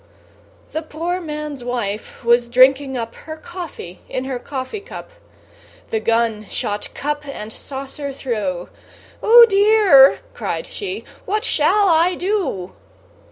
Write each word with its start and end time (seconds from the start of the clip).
The 0.71 0.81
poor 0.81 1.19
man's 1.21 1.63
wife 1.63 2.25
was 2.25 2.49
drinking 2.49 2.97
up 2.97 3.13
Her 3.13 3.37
coffee 3.37 3.99
in 4.09 4.23
her 4.25 4.39
coffee 4.39 4.79
cup; 4.79 5.11
The 5.91 5.99
gun 5.99 6.47
shot 6.49 6.91
cup 6.95 7.23
and 7.27 7.53
saucer 7.53 8.11
through; 8.11 8.69
"Oh 9.21 9.45
dear!" 9.47 10.21
cried 10.33 10.65
she; 10.65 11.03
"what 11.27 11.43
shall 11.43 11.87
I 11.87 12.15
do?" 12.15 12.71